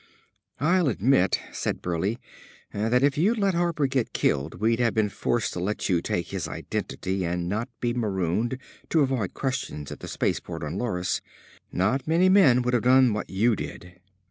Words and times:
"I'll 0.59 0.87
admit," 0.89 1.39
said 1.51 1.79
Burleigh, 1.83 2.15
"that 2.73 3.03
if 3.03 3.19
you'd 3.19 3.37
let 3.37 3.53
Harper 3.53 3.85
get 3.85 4.13
killed, 4.13 4.55
we'd 4.55 4.79
have 4.79 4.95
been 4.95 5.09
forced 5.09 5.53
to 5.53 5.59
let 5.59 5.89
you 5.89 6.01
take 6.01 6.29
his 6.29 6.47
identity 6.47 7.23
and 7.23 7.47
not 7.47 7.69
be 7.79 7.93
marooned, 7.93 8.57
to 8.89 9.01
avoid 9.01 9.35
questions 9.35 9.91
at 9.91 9.99
the 9.99 10.07
space 10.07 10.39
port 10.39 10.63
on 10.63 10.75
Loris. 10.79 11.21
Not 11.71 12.07
many 12.07 12.29
men 12.29 12.63
would 12.63 12.73
have 12.73 12.81
done 12.81 13.13
what 13.13 13.29
you 13.29 13.55
did." 13.55 13.99